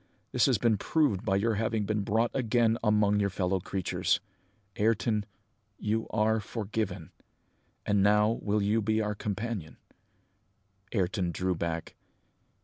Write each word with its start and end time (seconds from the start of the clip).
That 0.31 0.43
has 0.45 0.57
been 0.57 0.77
proved 0.79 1.23
by 1.23 1.35
your 1.35 1.53
having 1.61 1.85
been 1.85 2.01
brought 2.01 2.31
again 2.33 2.75
among 2.83 3.19
your 3.19 3.29
fellow 3.29 3.59
creatures. 3.59 4.19
Ayrton, 4.77 5.27
you 5.77 6.07
are 6.09 6.39
forgiven! 6.39 7.11
And 7.85 8.01
now 8.01 8.39
you 8.43 8.79
will 8.79 8.81
be 8.81 8.99
our 8.99 9.13
companion?" 9.13 9.77
Ayrton 10.91 11.31
drew 11.31 11.53
back. 11.53 11.93